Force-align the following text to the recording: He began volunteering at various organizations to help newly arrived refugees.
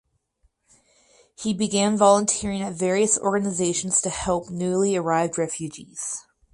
He 1.35 1.53
began 1.53 1.95
volunteering 1.95 2.63
at 2.63 2.73
various 2.73 3.19
organizations 3.19 4.01
to 4.01 4.09
help 4.09 4.49
newly 4.49 4.95
arrived 4.95 5.37
refugees. 5.37 6.25